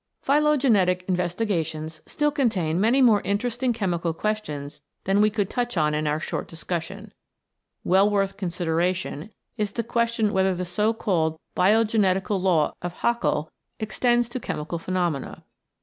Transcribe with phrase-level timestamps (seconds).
[0.23, 6.07] Phylogenetic investigations still contain many more interesting chemical questions than we could touch on in
[6.07, 7.13] our short discussion.
[7.83, 12.73] Well worth consideration is the question whether the so called 146 CHEMICAL HEREDITY Biogenetical Law
[12.81, 15.43] of Haeckel extends to chemical phenomena.